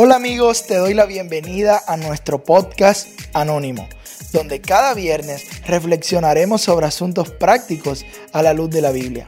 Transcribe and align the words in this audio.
Hola 0.00 0.14
amigos, 0.14 0.64
te 0.64 0.76
doy 0.76 0.94
la 0.94 1.06
bienvenida 1.06 1.82
a 1.88 1.96
nuestro 1.96 2.44
podcast 2.44 3.08
Anónimo, 3.34 3.88
donde 4.32 4.60
cada 4.60 4.94
viernes 4.94 5.44
reflexionaremos 5.66 6.60
sobre 6.60 6.86
asuntos 6.86 7.32
prácticos 7.32 8.06
a 8.32 8.40
la 8.44 8.54
luz 8.54 8.70
de 8.70 8.80
la 8.80 8.92
Biblia. 8.92 9.26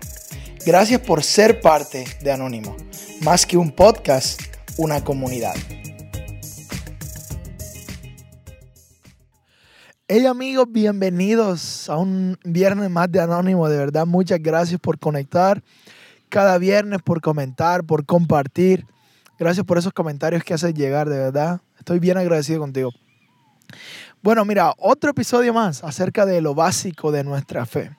Gracias 0.65 1.01
por 1.01 1.25
ser 1.25 1.61
parte 1.61 2.05
de 2.23 2.31
Anónimo, 2.31 2.77
más 3.23 3.47
que 3.47 3.57
un 3.57 3.73
podcast, 3.73 4.41
una 4.77 5.03
comunidad. 5.03 5.57
Hey 10.07 10.25
amigos, 10.25 10.67
bienvenidos 10.71 11.89
a 11.89 11.97
un 11.97 12.39
viernes 12.45 12.91
más 12.91 13.11
de 13.11 13.19
Anónimo. 13.19 13.69
De 13.69 13.77
verdad, 13.77 14.07
muchas 14.07 14.41
gracias 14.41 14.79
por 14.81 15.01
conectar 15.01 15.65
cada 16.29 16.59
viernes, 16.59 17.03
por 17.03 17.21
comentar, 17.21 17.83
por 17.83 18.07
compartir. 18.07 18.87
Gracias 19.41 19.65
por 19.65 19.79
esos 19.79 19.95
comentarios 19.95 20.45
que 20.45 20.53
haces 20.53 20.75
llegar, 20.75 21.09
de 21.09 21.17
verdad. 21.17 21.63
Estoy 21.79 21.99
bien 21.99 22.19
agradecido 22.19 22.61
contigo. 22.61 22.91
Bueno, 24.21 24.45
mira, 24.45 24.75
otro 24.77 25.13
episodio 25.13 25.55
más 25.55 25.83
acerca 25.83 26.27
de 26.27 26.43
lo 26.43 26.55
básico 26.55 27.11
de 27.11 27.25
nuestra 27.25 27.65
fe. 27.65 27.97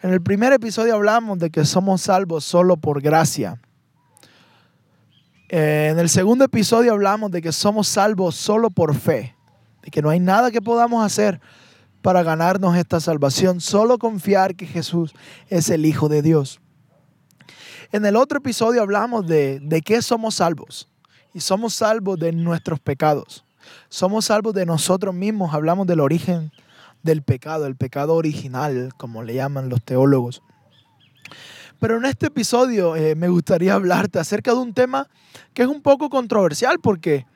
En 0.00 0.12
el 0.12 0.22
primer 0.22 0.52
episodio 0.52 0.94
hablamos 0.94 1.40
de 1.40 1.50
que 1.50 1.64
somos 1.64 2.02
salvos 2.02 2.44
solo 2.44 2.76
por 2.76 3.02
gracia. 3.02 3.60
Eh, 5.48 5.88
en 5.90 5.98
el 5.98 6.08
segundo 6.08 6.44
episodio 6.44 6.92
hablamos 6.92 7.32
de 7.32 7.42
que 7.42 7.50
somos 7.50 7.88
salvos 7.88 8.36
solo 8.36 8.70
por 8.70 8.94
fe, 8.94 9.34
de 9.82 9.90
que 9.90 10.00
no 10.00 10.08
hay 10.08 10.20
nada 10.20 10.52
que 10.52 10.62
podamos 10.62 11.04
hacer 11.04 11.40
para 12.00 12.22
ganarnos 12.22 12.76
esta 12.76 13.00
salvación, 13.00 13.60
solo 13.60 13.98
confiar 13.98 14.54
que 14.54 14.66
Jesús 14.66 15.14
es 15.48 15.68
el 15.68 15.84
Hijo 15.84 16.08
de 16.08 16.22
Dios. 16.22 16.60
En 17.92 18.06
el 18.06 18.14
otro 18.14 18.38
episodio 18.38 18.82
hablamos 18.82 19.26
de, 19.26 19.58
de 19.60 19.82
qué 19.82 20.00
somos 20.00 20.36
salvos. 20.36 20.88
Y 21.34 21.40
somos 21.40 21.74
salvos 21.74 22.20
de 22.20 22.30
nuestros 22.30 22.78
pecados. 22.78 23.44
Somos 23.88 24.26
salvos 24.26 24.54
de 24.54 24.64
nosotros 24.64 25.12
mismos. 25.12 25.52
Hablamos 25.52 25.88
del 25.88 25.98
origen 25.98 26.52
del 27.02 27.22
pecado, 27.22 27.66
el 27.66 27.74
pecado 27.74 28.14
original, 28.14 28.92
como 28.96 29.24
le 29.24 29.34
llaman 29.34 29.68
los 29.68 29.82
teólogos. 29.82 30.40
Pero 31.80 31.96
en 31.96 32.04
este 32.04 32.26
episodio 32.26 32.94
eh, 32.94 33.16
me 33.16 33.28
gustaría 33.28 33.74
hablarte 33.74 34.20
acerca 34.20 34.52
de 34.52 34.58
un 34.58 34.72
tema 34.72 35.08
que 35.52 35.62
es 35.62 35.68
un 35.68 35.82
poco 35.82 36.10
controversial 36.10 36.78
porque 36.78 37.26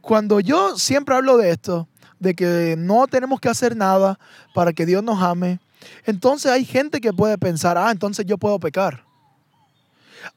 cuando 0.00 0.40
yo 0.40 0.78
siempre 0.78 1.14
hablo 1.14 1.36
de 1.36 1.50
esto, 1.50 1.88
de 2.20 2.34
que 2.34 2.76
no 2.78 3.06
tenemos 3.06 3.38
que 3.38 3.48
hacer 3.50 3.76
nada 3.76 4.18
para 4.54 4.72
que 4.72 4.86
Dios 4.86 5.02
nos 5.02 5.22
ame, 5.22 5.58
entonces 6.06 6.50
hay 6.50 6.64
gente 6.64 7.00
que 7.02 7.12
puede 7.12 7.36
pensar, 7.36 7.76
ah, 7.76 7.90
entonces 7.90 8.24
yo 8.24 8.38
puedo 8.38 8.58
pecar 8.58 9.04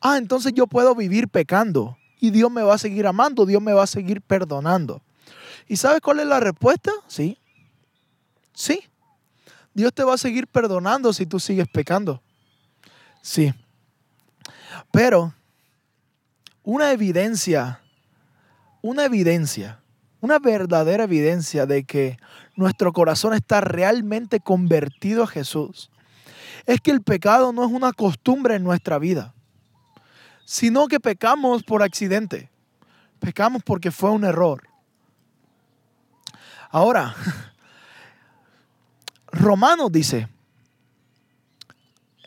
ah, 0.02 0.18
entonces 0.18 0.54
yo 0.54 0.68
puedo 0.68 0.96
vivir 0.96 1.28
pecando 1.28 1.98
y 2.20 2.32
Dios 2.32 2.52
me 2.52 2.64
va 2.64 2.76
a 2.76 2.80
seguir 2.80 3.08
amando, 3.08 3.46
Dios 3.46 3.62
me 3.62 3.74
va 3.74 3.84
a 3.84 3.88
seguir 3.88 4.22
perdonando. 4.22 5.02
¿Y 5.68 5.78
sabes 5.78 6.02
cuál 6.02 6.20
es 6.20 6.28
la 6.28 6.40
respuesta? 6.40 6.92
Sí. 7.08 7.38
Sí. 8.54 8.84
Dios 9.74 9.94
te 9.94 10.04
va 10.04 10.16
a 10.16 10.18
seguir 10.18 10.48
perdonando 10.48 11.14
si 11.14 11.26
tú 11.26 11.40
sigues 11.40 11.68
pecando. 11.68 12.22
Sí. 13.22 13.54
Pero 14.92 15.34
una 16.64 16.92
evidencia, 16.92 17.82
una 18.82 19.06
evidencia, 19.06 19.82
una 20.22 20.40
verdadera 20.40 21.04
evidencia 21.04 21.66
de 21.66 21.84
que 21.84 22.18
nuestro 22.56 22.94
corazón 22.94 23.34
está 23.34 23.62
realmente 23.62 24.40
convertido 24.40 25.24
a 25.24 25.28
Jesús, 25.28 25.92
es 26.66 26.82
que 26.82 26.92
el 26.92 27.02
pecado 27.02 27.54
no 27.54 27.64
es 27.64 27.72
una 27.72 27.94
costumbre 27.94 28.56
en 28.56 28.64
nuestra 28.64 28.98
vida 28.98 29.34
sino 30.48 30.88
que 30.88 31.02
pecamos 31.02 31.62
por 31.62 31.84
accidente. 31.84 32.50
Pecamos 33.20 33.64
porque 33.64 33.92
fue 33.92 34.12
un 34.12 34.24
error. 34.24 34.64
Ahora, 36.70 37.14
Romanos 39.28 39.92
dice, 39.92 40.30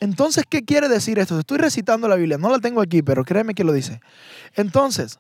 entonces, 0.00 0.44
¿qué 0.46 0.66
quiere 0.66 0.90
decir 0.90 1.18
esto? 1.18 1.38
Estoy 1.38 1.56
recitando 1.56 2.08
la 2.08 2.16
Biblia, 2.16 2.36
no 2.36 2.50
la 2.50 2.58
tengo 2.58 2.82
aquí, 2.82 3.00
pero 3.00 3.24
créeme 3.24 3.54
que 3.54 3.64
lo 3.64 3.72
dice. 3.72 4.02
Entonces, 4.54 5.18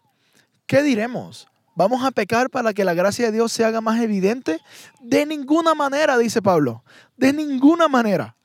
¿qué 0.66 0.82
diremos? 0.82 1.48
¿Vamos 1.74 2.04
a 2.04 2.10
pecar 2.10 2.50
para 2.50 2.74
que 2.74 2.84
la 2.84 2.92
gracia 2.92 3.26
de 3.26 3.32
Dios 3.32 3.50
se 3.50 3.64
haga 3.64 3.80
más 3.80 3.98
evidente? 4.02 4.60
De 5.00 5.24
ninguna 5.24 5.74
manera, 5.74 6.18
dice 6.18 6.42
Pablo, 6.42 6.84
de 7.16 7.32
ninguna 7.32 7.88
manera. 7.88 8.36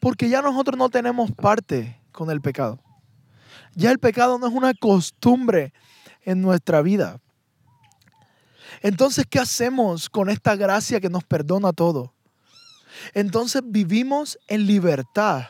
Porque 0.00 0.30
ya 0.30 0.40
nosotros 0.40 0.78
no 0.78 0.88
tenemos 0.88 1.30
parte 1.32 2.00
con 2.10 2.30
el 2.30 2.40
pecado. 2.40 2.80
Ya 3.74 3.90
el 3.90 3.98
pecado 3.98 4.38
no 4.38 4.46
es 4.46 4.52
una 4.52 4.74
costumbre 4.74 5.72
en 6.24 6.40
nuestra 6.42 6.82
vida. 6.82 7.20
Entonces, 8.80 9.24
¿qué 9.28 9.38
hacemos 9.38 10.08
con 10.08 10.28
esta 10.28 10.56
gracia 10.56 11.00
que 11.00 11.08
nos 11.08 11.24
perdona 11.24 11.72
todo? 11.72 12.14
Entonces 13.14 13.62
vivimos 13.64 14.38
en 14.48 14.66
libertad, 14.66 15.44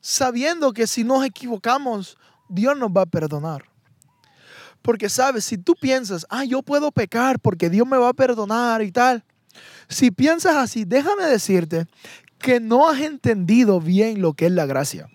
sabiendo 0.00 0.72
que 0.72 0.86
si 0.86 1.04
nos 1.04 1.24
equivocamos, 1.24 2.18
Dios 2.48 2.76
nos 2.76 2.90
va 2.90 3.02
a 3.02 3.06
perdonar. 3.06 3.64
Porque 4.82 5.08
sabes, 5.08 5.44
si 5.44 5.58
tú 5.58 5.74
piensas, 5.80 6.26
ah, 6.28 6.44
yo 6.44 6.62
puedo 6.62 6.90
pecar 6.90 7.38
porque 7.38 7.70
Dios 7.70 7.86
me 7.86 7.96
va 7.96 8.08
a 8.08 8.14
perdonar 8.14 8.82
y 8.82 8.90
tal, 8.90 9.24
si 9.88 10.10
piensas 10.10 10.56
así, 10.56 10.84
déjame 10.84 11.24
decirte 11.24 11.86
que 12.38 12.58
no 12.58 12.88
has 12.88 13.00
entendido 13.00 13.80
bien 13.80 14.20
lo 14.20 14.34
que 14.34 14.46
es 14.46 14.52
la 14.52 14.66
gracia. 14.66 15.08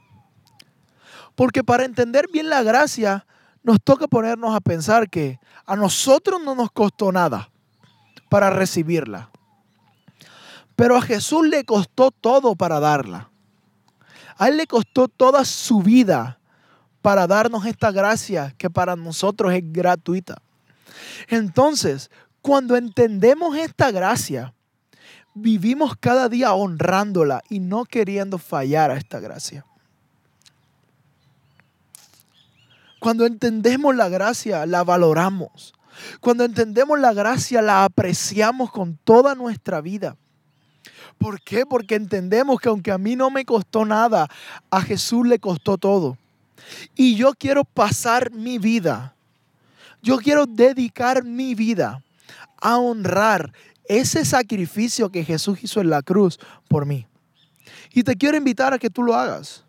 Porque 1.37 1.63
para 1.63 1.85
entender 1.85 2.25
bien 2.33 2.49
la 2.49 2.63
gracia, 2.63 3.27
nos 3.61 3.77
toca 3.79 4.07
ponernos 4.07 4.55
a 4.55 4.59
pensar 4.59 5.07
que 5.07 5.39
a 5.67 5.75
nosotros 5.75 6.41
no 6.43 6.55
nos 6.55 6.71
costó 6.71 7.11
nada 7.11 7.51
para 8.27 8.49
recibirla. 8.49 9.29
Pero 10.75 10.97
a 10.97 11.01
Jesús 11.03 11.47
le 11.47 11.63
costó 11.63 12.09
todo 12.09 12.55
para 12.55 12.79
darla. 12.79 13.29
A 14.35 14.47
Él 14.47 14.57
le 14.57 14.65
costó 14.65 15.07
toda 15.07 15.45
su 15.45 15.83
vida 15.83 16.39
para 17.03 17.27
darnos 17.27 17.67
esta 17.67 17.91
gracia 17.91 18.55
que 18.57 18.71
para 18.71 18.95
nosotros 18.95 19.53
es 19.53 19.61
gratuita. 19.63 20.41
Entonces, 21.27 22.09
cuando 22.41 22.75
entendemos 22.75 23.55
esta 23.55 23.91
gracia, 23.91 24.55
vivimos 25.35 25.95
cada 25.99 26.29
día 26.29 26.55
honrándola 26.55 27.43
y 27.47 27.59
no 27.59 27.85
queriendo 27.85 28.39
fallar 28.39 28.89
a 28.89 28.97
esta 28.97 29.19
gracia. 29.19 29.67
Cuando 33.07 33.25
entendemos 33.25 33.95
la 33.95 34.09
gracia, 34.09 34.66
la 34.66 34.84
valoramos. 34.84 35.73
Cuando 36.19 36.44
entendemos 36.44 37.00
la 37.00 37.13
gracia, 37.13 37.62
la 37.62 37.85
apreciamos 37.85 38.69
con 38.69 39.00
toda 39.01 39.34
nuestra 39.34 39.79
vida. 39.79 40.18
¿Por 41.18 41.40
qué? 41.40 41.66
Porque 41.66 41.95
entendemos 41.95 42.59
que 42.59 42.68
aunque 42.68 42.91
a 42.91 42.97
mí 42.97 43.16
no 43.16 43.31
me 43.31 43.45
costó 43.45 43.85
nada, 43.85 44.28
a 44.69 44.81
Jesús 44.81 45.25
le 45.25 45.40
costó 45.40 45.78
todo. 45.78 46.18
Y 46.95 47.16
yo 47.16 47.31
quiero 47.31 47.63
pasar 47.63 48.34
mi 48.34 48.57
vida, 48.57 49.16
yo 50.01 50.18
quiero 50.18 50.45
dedicar 50.45 51.24
mi 51.24 51.56
vida 51.56 52.03
a 52.62 52.78
honrar 52.78 53.53
ese 53.85 54.25
sacrificio 54.25 55.09
que 55.13 55.24
Jesús 55.24 55.59
hizo 55.63 55.79
en 55.79 55.91
la 55.91 56.01
cruz 56.01 56.41
por 56.68 56.85
mí. 56.85 57.07
Y 57.94 58.03
te 58.03 58.18
quiero 58.18 58.35
invitar 58.35 58.74
a 58.74 58.78
que 58.78 58.89
tú 58.89 59.01
lo 59.01 59.16
hagas 59.16 59.63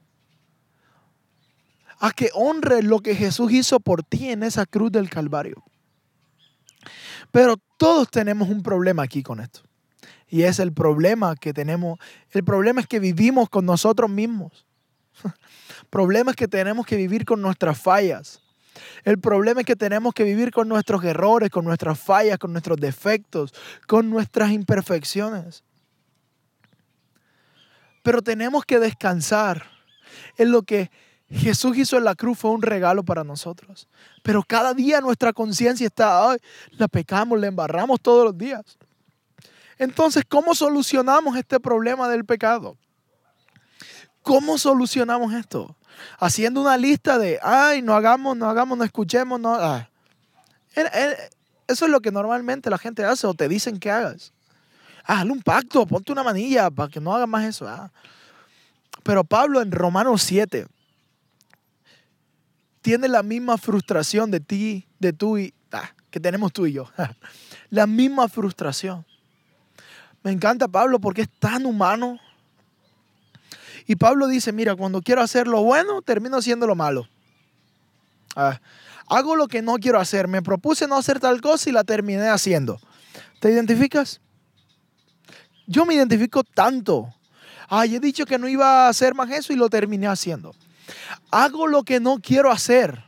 a 1.99 2.13
que 2.13 2.31
honres 2.35 2.85
lo 2.85 3.01
que 3.01 3.15
Jesús 3.15 3.53
hizo 3.53 3.81
por 3.81 4.03
ti 4.03 4.31
en 4.31 4.43
esa 4.43 4.67
cruz 4.67 4.93
del 4.93 5.11
Calvario. 5.11 5.65
Pero 7.31 7.57
todos 7.77 8.11
tenemos 8.11 8.49
un 8.49 8.63
problema 8.63 9.03
aquí 9.03 9.23
con 9.23 9.41
esto. 9.41 9.61
Y 10.29 10.43
es 10.43 10.59
el 10.59 10.73
problema 10.73 11.35
que 11.37 11.53
tenemos. 11.53 11.99
El 12.31 12.45
problema 12.45 12.81
es 12.81 12.87
que 12.87 13.01
vivimos 13.01 13.49
con 13.49 13.65
nosotros 13.65 14.11
mismos. 14.11 14.67
El 15.25 15.89
problema 15.91 16.33
es 16.33 16.37
que 16.37 16.49
tenemos 16.49 16.85
que 16.87 16.97
vivir 16.97 17.25
con 17.25 17.41
nuestras 17.41 17.81
fallas. 17.81 18.43
El 19.05 19.19
problema 19.19 19.61
es 19.61 19.67
que 19.67 19.77
tenemos 19.77 20.13
que 20.15 20.23
vivir 20.25 20.51
con 20.51 20.69
nuestros 20.69 21.03
errores, 21.05 21.51
con 21.51 21.65
nuestras 21.65 21.99
fallas, 21.99 22.39
con 22.39 22.53
nuestros 22.53 22.79
defectos, 22.79 23.53
con 23.87 24.11
nuestras 24.11 24.51
imperfecciones. 24.51 25.65
Pero 28.03 28.23
tenemos 28.23 28.65
que 28.65 28.79
descansar 28.79 29.65
en 30.37 30.53
lo 30.53 30.63
que 30.63 30.91
Jesús 31.31 31.77
hizo 31.77 31.99
en 31.99 32.05
la 32.05 32.15
cruz 32.15 32.39
fue 32.39 32.51
un 32.51 32.63
regalo 32.63 33.03
para 33.03 33.23
nosotros. 33.23 33.87
Pero 34.23 34.43
cada 34.43 34.73
día 34.73 35.01
nuestra 35.01 35.33
conciencia 35.33 35.87
está, 35.87 36.31
ay, 36.31 36.39
la 36.73 36.89
pecamos, 36.89 37.39
la 37.39 37.49
embarramos 37.49 38.01
todos 38.01 38.25
los 38.25 38.39
días. 38.39 38.79
Entonces, 39.79 40.25
¿cómo 40.27 40.55
solucionamos 40.55 41.37
este 41.37 41.61
problema 41.61 42.09
del 42.09 42.25
pecado? 42.25 42.77
¿Cómo 44.23 44.59
solucionamos 44.59 45.33
esto? 45.35 45.77
Haciendo 46.19 46.61
una 46.61 46.77
lista 46.77 47.19
de, 47.19 47.39
ay, 47.43 47.83
no 47.83 47.95
hagamos, 47.95 48.37
no 48.37 48.49
hagamos, 48.49 48.77
no 48.77 48.85
escuchemos, 48.85 49.39
no. 49.39 49.57
Eso 50.75 51.85
es 51.85 51.91
lo 51.91 52.01
que 52.01 52.11
normalmente 52.11 52.71
la 52.71 52.79
gente 52.79 53.05
hace 53.05 53.27
o 53.27 53.35
te 53.35 53.49
dicen 53.49 53.79
que 53.79 53.91
hagas. 53.91 54.33
Hazle 55.05 55.33
un 55.33 55.43
pacto, 55.43 55.87
ponte 55.87 56.13
una 56.13 56.23
manilla 56.23 56.71
para 56.71 56.89
que 56.89 57.01
no 57.01 57.15
hagas 57.15 57.29
más 57.29 57.45
eso. 57.45 57.67
Ah. 57.69 57.91
Pero 59.03 59.25
Pablo 59.25 59.63
en 59.63 59.71
Romanos 59.73 60.23
7, 60.23 60.67
tiene 62.89 63.07
la 63.07 63.23
misma 63.23 63.59
frustración 63.59 64.31
de 64.31 64.41
ti, 64.41 64.87
de 64.99 65.13
tú 65.13 65.37
y 65.37 65.53
ah, 65.73 65.91
que 66.11 66.19
tenemos 66.19 66.55
tú 66.55 66.65
y 66.65 66.73
yo. 66.73 66.89
la 67.69 67.87
misma 67.87 68.29
frustración. 68.29 69.05
Me 70.23 70.31
encanta 70.33 70.67
Pablo 70.69 70.99
porque 70.99 71.21
es 71.21 71.29
tan 71.39 71.67
humano. 71.67 72.19
Y 73.87 73.97
Pablo 73.97 74.27
dice, 74.27 74.53
mira, 74.53 74.75
cuando 74.75 75.03
quiero 75.03 75.21
hacer 75.21 75.47
lo 75.47 75.63
bueno, 75.63 76.01
termino 76.01 76.39
haciendo 76.39 76.67
lo 76.67 76.75
malo. 76.75 77.07
Ah, 78.35 78.59
hago 79.07 79.37
lo 79.37 79.49
que 79.49 79.61
no 79.61 79.75
quiero 79.75 80.01
hacer. 80.01 80.27
Me 80.27 80.41
propuse 80.41 80.89
no 80.89 80.97
hacer 80.97 81.21
tal 81.21 81.43
cosa 81.43 81.69
y 81.69 81.75
la 81.75 81.85
terminé 81.85 82.29
haciendo. 82.29 82.81
¿Te 83.39 83.53
identificas? 83.53 84.19
Yo 85.67 85.85
me 85.85 85.93
identifico 85.93 86.43
tanto. 86.43 87.15
Ay, 87.69 87.97
he 87.97 88.01
dicho 88.01 88.25
que 88.25 88.39
no 88.39 88.49
iba 88.49 88.87
a 88.87 88.89
hacer 88.89 89.15
más 89.15 89.31
eso 89.31 89.53
y 89.53 89.57
lo 89.57 89.69
terminé 89.69 90.07
haciendo. 90.07 90.55
Hago 91.31 91.67
lo 91.67 91.83
que 91.85 92.01
no 92.01 92.19
quiero 92.19 92.51
hacer. 92.51 93.05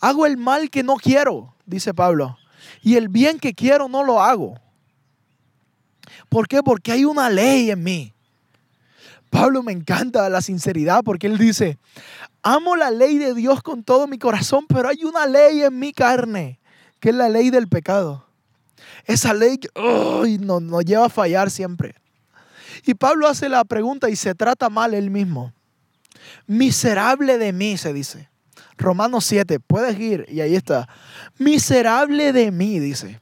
Hago 0.00 0.26
el 0.26 0.36
mal 0.36 0.70
que 0.70 0.82
no 0.82 0.96
quiero, 0.96 1.54
dice 1.64 1.94
Pablo. 1.94 2.38
Y 2.82 2.96
el 2.96 3.08
bien 3.08 3.38
que 3.38 3.54
quiero 3.54 3.88
no 3.88 4.04
lo 4.04 4.22
hago. 4.22 4.60
¿Por 6.28 6.48
qué? 6.48 6.62
Porque 6.62 6.92
hay 6.92 7.04
una 7.04 7.30
ley 7.30 7.70
en 7.70 7.82
mí. 7.82 8.12
Pablo 9.30 9.62
me 9.62 9.72
encanta 9.72 10.28
la 10.28 10.40
sinceridad 10.40 11.02
porque 11.04 11.26
él 11.26 11.36
dice, 11.36 11.78
amo 12.42 12.76
la 12.76 12.90
ley 12.90 13.18
de 13.18 13.34
Dios 13.34 13.62
con 13.62 13.82
todo 13.82 14.06
mi 14.06 14.18
corazón, 14.18 14.66
pero 14.68 14.88
hay 14.88 15.04
una 15.04 15.26
ley 15.26 15.62
en 15.62 15.78
mi 15.78 15.92
carne, 15.92 16.60
que 17.00 17.10
es 17.10 17.14
la 17.14 17.28
ley 17.28 17.50
del 17.50 17.68
pecado. 17.68 18.26
Esa 19.04 19.34
ley 19.34 19.60
nos 20.40 20.84
lleva 20.84 21.06
a 21.06 21.10
fallar 21.10 21.50
siempre. 21.50 21.94
Y 22.84 22.94
Pablo 22.94 23.26
hace 23.28 23.48
la 23.48 23.64
pregunta 23.64 24.08
y 24.08 24.16
se 24.16 24.34
trata 24.34 24.68
mal 24.68 24.94
él 24.94 25.10
mismo. 25.10 25.52
Miserable 26.46 27.38
de 27.38 27.52
mí, 27.52 27.76
se 27.76 27.92
dice. 27.92 28.28
Romanos 28.78 29.24
7, 29.24 29.60
puedes 29.60 29.98
ir 29.98 30.26
y 30.28 30.40
ahí 30.40 30.54
está. 30.54 30.88
Miserable 31.38 32.32
de 32.32 32.50
mí, 32.50 32.78
dice. 32.78 33.20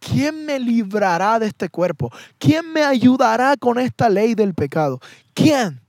¿Quién 0.00 0.44
me 0.44 0.58
librará 0.58 1.38
de 1.38 1.46
este 1.46 1.68
cuerpo? 1.68 2.12
¿Quién 2.38 2.72
me 2.72 2.84
ayudará 2.84 3.56
con 3.56 3.78
esta 3.78 4.08
ley 4.08 4.34
del 4.34 4.52
pecado? 4.52 5.00
¿Quién? 5.32 5.80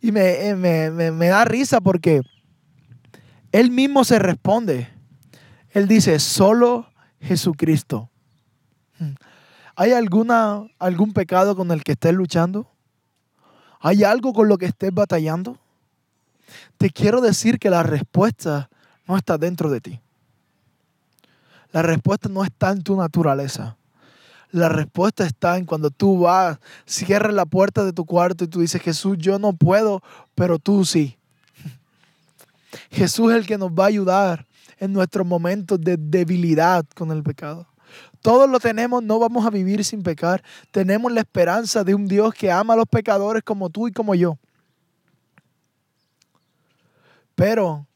Y 0.00 0.12
me, 0.12 0.48
eh, 0.48 0.54
me, 0.54 1.28
da 1.28 1.44
risa 1.46 1.80
porque 1.80 2.20
él 3.52 3.70
mismo 3.70 4.04
se 4.04 4.18
responde. 4.18 4.88
Él 5.70 5.88
dice, 5.88 6.18
solo 6.18 6.88
Jesucristo. 7.20 8.10
Hmm. 8.98 9.14
¿Hay 9.76 9.92
alguna, 9.92 10.62
algún 10.78 11.12
pecado 11.12 11.56
con 11.56 11.70
el 11.70 11.82
que 11.82 11.92
estés 11.92 12.12
luchando? 12.12 12.70
¿Hay 13.80 14.04
algo 14.04 14.32
con 14.34 14.48
lo 14.48 14.58
que 14.58 14.66
estés 14.66 14.92
batallando? 14.92 15.58
Te 16.78 16.90
quiero 16.90 17.20
decir 17.20 17.58
que 17.58 17.70
la 17.70 17.82
respuesta 17.82 18.70
no 19.06 19.16
está 19.16 19.38
dentro 19.38 19.70
de 19.70 19.80
ti. 19.80 20.00
La 21.72 21.82
respuesta 21.82 22.28
no 22.28 22.44
está 22.44 22.70
en 22.70 22.82
tu 22.82 22.96
naturaleza. 22.96 23.76
La 24.50 24.68
respuesta 24.68 25.26
está 25.26 25.56
en 25.56 25.64
cuando 25.64 25.90
tú 25.90 26.20
vas, 26.20 26.58
cierras 26.86 27.34
la 27.34 27.44
puerta 27.44 27.84
de 27.84 27.92
tu 27.92 28.04
cuarto 28.04 28.44
y 28.44 28.48
tú 28.48 28.60
dices, 28.60 28.80
Jesús, 28.80 29.16
yo 29.18 29.40
no 29.40 29.52
puedo, 29.52 30.00
pero 30.36 30.60
tú 30.60 30.84
sí. 30.84 31.18
Jesús 32.90 33.32
es 33.32 33.38
el 33.38 33.46
que 33.46 33.58
nos 33.58 33.70
va 33.70 33.84
a 33.84 33.88
ayudar 33.88 34.46
en 34.78 34.92
nuestros 34.92 35.26
momentos 35.26 35.80
de 35.80 35.96
debilidad 35.96 36.84
con 36.94 37.10
el 37.10 37.22
pecado. 37.24 37.66
Todos 38.22 38.48
lo 38.48 38.60
tenemos, 38.60 39.02
no 39.02 39.18
vamos 39.18 39.44
a 39.44 39.50
vivir 39.50 39.84
sin 39.84 40.02
pecar. 40.02 40.42
Tenemos 40.70 41.12
la 41.12 41.20
esperanza 41.20 41.84
de 41.84 41.94
un 41.94 42.06
Dios 42.06 42.32
que 42.32 42.50
ama 42.50 42.74
a 42.74 42.76
los 42.76 42.86
pecadores 42.86 43.42
como 43.42 43.70
tú 43.70 43.88
y 43.88 43.92
como 43.92 44.14
yo. 44.14 44.38
Pero 47.34 47.86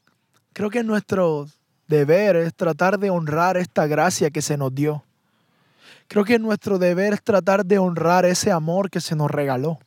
creo 0.53 0.69
que 0.69 0.83
nuestro 0.83 1.47
deber 1.87 2.35
es 2.35 2.53
tratar 2.53 2.99
de 2.99 3.09
honrar 3.09 3.57
esta 3.57 3.87
gracia 3.87 4.29
que 4.29 4.41
se 4.41 4.57
nos 4.57 4.73
dio. 4.73 5.03
Creo 6.07 6.25
que 6.25 6.39
nuestro 6.39 6.79
deber 6.79 7.13
es 7.13 7.23
tratar 7.23 7.65
de 7.65 7.77
honrar 7.77 8.25
ese 8.25 8.51
amor 8.51 8.89
que 8.89 8.99
se 9.01 9.15
nos 9.15 9.29
regaló. 9.29 9.79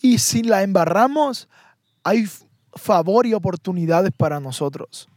Y 0.00 0.18
si 0.18 0.42
la 0.42 0.62
embarramos, 0.62 1.48
hay 2.02 2.28
favor 2.74 3.26
y 3.26 3.34
oportunidades 3.34 4.12
para 4.16 4.40
nosotros. 4.40 5.08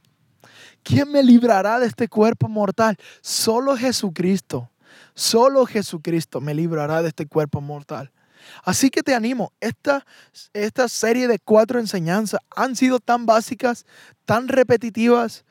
¿Quién 0.84 1.12
me 1.12 1.24
librará 1.24 1.80
de 1.80 1.88
este 1.88 2.08
cuerpo 2.08 2.50
mortal? 2.50 2.98
Solo 3.22 3.78
Jesucristo. 3.78 4.70
Solo 5.16 5.66
Jesucristo 5.66 6.42
me 6.42 6.54
librará 6.54 7.02
de 7.02 7.10
este 7.10 7.26
cuerpo 7.26 7.62
mortal. 7.62 8.12
Así 8.64 8.90
que 8.90 9.04
te 9.04 9.14
animo, 9.14 9.52
esta, 9.60 10.06
esta 10.54 10.88
serie 10.88 11.28
de 11.28 11.40
cuatro 11.40 11.80
enseñanzas 11.80 12.40
han 12.56 12.76
sido 12.76 13.00
tan 13.00 13.26
básicas, 13.26 13.86
tan 14.26 14.48
repetitivas, 14.48 15.46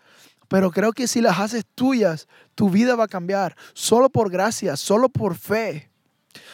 pero 0.48 0.70
creo 0.70 0.92
que 0.92 1.08
si 1.08 1.20
las 1.20 1.38
haces 1.38 1.64
tuyas, 1.74 2.28
tu 2.54 2.70
vida 2.70 2.94
va 2.94 3.04
a 3.04 3.08
cambiar, 3.08 3.56
solo 3.72 4.10
por 4.10 4.30
gracia, 4.30 4.76
solo 4.76 5.08
por 5.08 5.36
fe. 5.36 5.90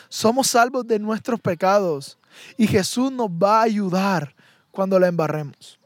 Somos 0.08 0.49
salvos 0.49 0.87
de 0.87 0.99
nuestros 0.99 1.40
pecados 1.40 2.19
y 2.56 2.67
Jesús 2.67 3.11
nos 3.11 3.29
va 3.29 3.61
a 3.61 3.64
ayudar 3.64 4.34
cuando 4.70 4.99
la 4.99 5.08
embarremos. 5.08 5.79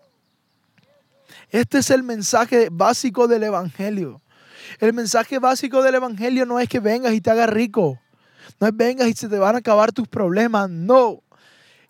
Este 1.50 1.78
es 1.78 1.90
el 1.90 2.02
mensaje 2.02 2.68
básico 2.70 3.28
del 3.28 3.44
Evangelio. 3.44 4.20
El 4.78 4.92
mensaje 4.92 5.38
básico 5.38 5.82
del 5.82 5.96
Evangelio 5.96 6.46
no 6.46 6.60
es 6.60 6.68
que 6.68 6.80
vengas 6.80 7.12
y 7.12 7.20
te 7.20 7.30
hagas 7.30 7.50
rico. 7.50 7.98
No 8.60 8.66
es 8.66 8.76
vengas 8.76 9.08
y 9.08 9.12
se 9.14 9.28
te 9.28 9.38
van 9.38 9.54
a 9.54 9.58
acabar 9.58 9.92
tus 9.92 10.08
problemas. 10.08 10.70
No. 10.70 11.22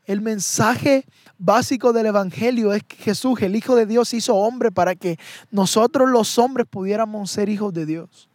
El 0.04 0.20
mensaje 0.20 1.04
básico 1.38 1.92
del 1.92 2.06
Evangelio 2.06 2.72
es 2.72 2.82
que 2.82 2.96
Jesús, 2.96 3.40
el 3.42 3.56
Hijo 3.56 3.76
de 3.76 3.86
Dios, 3.86 4.12
hizo 4.14 4.34
hombre 4.34 4.72
para 4.72 4.94
que 4.94 5.18
nosotros 5.50 6.10
los 6.10 6.38
hombres 6.38 6.66
pudiéramos 6.68 7.30
ser 7.30 7.48
hijos 7.48 7.72
de 7.72 7.86
Dios. 7.86 8.28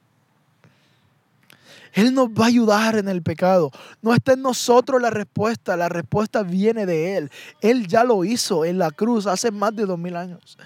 Él 1.94 2.14
nos 2.14 2.30
va 2.30 2.46
a 2.46 2.48
ayudar 2.48 2.96
en 2.96 3.08
el 3.08 3.24
pecado. 3.24 3.72
No 4.02 4.14
está 4.14 4.34
en 4.34 4.42
nosotros 4.42 5.02
la 5.02 5.10
respuesta, 5.10 5.76
la 5.76 5.90
respuesta 5.90 6.44
viene 6.44 6.86
de 6.86 7.18
Él. 7.18 7.32
Él 7.62 7.88
ya 7.88 8.04
lo 8.04 8.24
hizo 8.24 8.66
en 8.66 8.78
la 8.78 8.92
cruz 8.92 9.26
hace 9.26 9.52
más 9.52 9.76
de 9.76 9.86
dos 9.86 9.98
mil 9.98 10.16
años. 10.16 10.58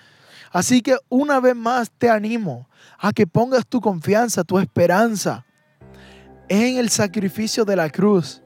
Así 0.51 0.81
que 0.81 0.97
una 1.07 1.39
vez 1.39 1.55
más 1.55 1.89
te 1.89 2.09
animo 2.09 2.67
a 2.99 3.13
que 3.13 3.25
pongas 3.25 3.65
tu 3.65 3.79
confianza, 3.79 4.43
tu 4.43 4.59
esperanza 4.59 5.45
en 6.51 6.77
el 6.77 6.89
sacrificio 6.89 7.63
de 7.63 7.77
la 7.77 7.89
cruz 7.89 8.41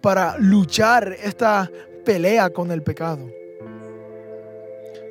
para 0.00 0.38
luchar 0.38 1.14
esta 1.22 1.70
pelea 2.02 2.48
con 2.48 2.70
el 2.70 2.82
pecado. 2.82 3.28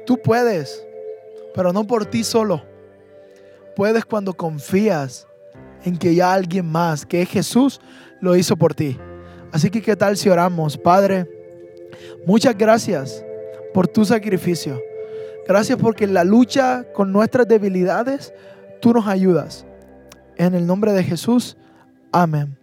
Tú 0.07 0.17
puedes, 0.17 0.83
pero 1.53 1.71
no 1.71 1.85
por 1.85 2.07
ti 2.07 2.23
solo. 2.23 2.63
Puedes 3.75 4.03
cuando 4.03 4.33
confías 4.33 5.27
en 5.85 5.95
que 5.95 6.15
ya 6.15 6.33
alguien 6.33 6.65
más, 6.65 7.05
que 7.05 7.21
es 7.21 7.29
Jesús, 7.29 7.79
lo 8.19 8.35
hizo 8.35 8.57
por 8.57 8.73
ti. 8.73 8.97
Así 9.51 9.69
que, 9.69 9.83
¿qué 9.83 9.95
tal 9.95 10.17
si 10.17 10.27
oramos? 10.27 10.75
Padre, 10.75 11.29
muchas 12.25 12.57
gracias 12.57 13.23
por 13.75 13.87
tu 13.87 14.05
sacrificio. 14.05 14.81
Gracias 15.47 15.77
porque 15.77 16.05
en 16.05 16.15
la 16.15 16.23
lucha 16.23 16.83
con 16.93 17.11
nuestras 17.11 17.47
debilidades, 17.47 18.33
tú 18.81 18.91
nos 18.91 19.05
ayudas. 19.05 19.67
En 20.35 20.55
el 20.55 20.65
nombre 20.65 20.93
de 20.93 21.03
Jesús. 21.03 21.57
Amen. 22.13 22.62